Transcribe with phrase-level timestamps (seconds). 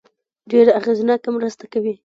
[0.51, 1.95] ډېره اغېزناکه مرسته کوي.